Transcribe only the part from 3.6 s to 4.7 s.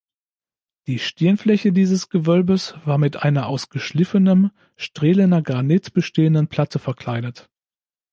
geschliffenem